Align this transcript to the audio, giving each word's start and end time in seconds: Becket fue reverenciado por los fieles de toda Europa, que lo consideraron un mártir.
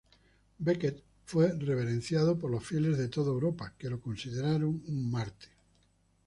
Becket 0.59 1.03
fue 1.25 1.51
reverenciado 1.59 2.35
por 2.39 2.49
los 2.49 2.65
fieles 2.65 2.97
de 2.97 3.07
toda 3.07 3.29
Europa, 3.29 3.75
que 3.77 3.87
lo 3.87 4.01
consideraron 4.01 4.81
un 4.87 5.11
mártir. 5.11 5.51